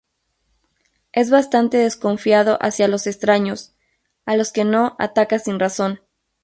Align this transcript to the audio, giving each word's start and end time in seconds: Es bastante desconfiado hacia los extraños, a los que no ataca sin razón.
Es 1.11 1.29
bastante 1.29 1.77
desconfiado 1.77 2.57
hacia 2.59 2.87
los 2.87 3.05
extraños, 3.05 3.75
a 4.25 4.35
los 4.35 4.51
que 4.51 4.65
no 4.65 4.95
ataca 4.97 5.37
sin 5.37 5.59
razón. 5.59 5.99